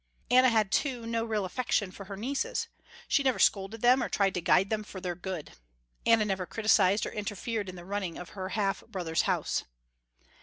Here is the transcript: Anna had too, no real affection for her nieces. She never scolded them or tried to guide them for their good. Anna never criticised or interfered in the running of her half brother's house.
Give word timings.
Anna 0.31 0.49
had 0.49 0.71
too, 0.71 1.05
no 1.05 1.23
real 1.23 1.45
affection 1.45 1.91
for 1.91 2.05
her 2.05 2.17
nieces. 2.17 2.67
She 3.07 3.21
never 3.21 3.37
scolded 3.37 3.83
them 3.83 4.01
or 4.01 4.09
tried 4.09 4.33
to 4.33 4.41
guide 4.41 4.71
them 4.71 4.83
for 4.83 4.99
their 4.99 5.13
good. 5.13 5.51
Anna 6.07 6.25
never 6.25 6.47
criticised 6.47 7.05
or 7.05 7.11
interfered 7.11 7.69
in 7.69 7.75
the 7.75 7.85
running 7.85 8.17
of 8.17 8.29
her 8.29 8.49
half 8.49 8.83
brother's 8.87 9.21
house. 9.29 9.63